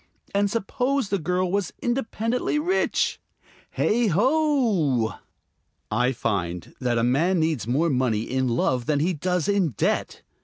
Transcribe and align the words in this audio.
And 0.33 0.49
suppose 0.49 1.09
the 1.09 1.19
girl 1.19 1.51
was 1.51 1.73
independently 1.79 2.57
rich? 2.57 3.21
Heigh 3.73 4.07
ho! 4.07 5.13
I 5.91 6.11
find 6.11 6.73
that 6.81 6.97
a 6.97 7.03
man 7.03 7.39
needs 7.39 7.67
more 7.67 7.91
money 7.91 8.23
in 8.23 8.47
love 8.47 8.87
than 8.87 8.99
he 8.99 9.13
does 9.13 9.47
in 9.47 9.73
debt. 9.77 10.23